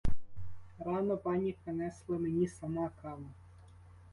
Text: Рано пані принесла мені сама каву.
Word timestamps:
Рано 0.79 1.17
пані 1.17 1.55
принесла 1.63 2.17
мені 2.17 2.47
сама 2.47 2.89
каву. 3.01 3.25